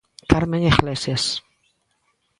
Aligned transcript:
Carmen 0.31 0.63
Iglesias. 0.71 1.23